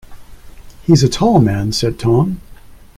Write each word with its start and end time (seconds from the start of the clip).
‘“He’s 0.83 1.03
a 1.03 1.07
tall 1.09 1.39
man,” 1.41 1.71
said 1.73 1.99
Tom. 1.99 2.41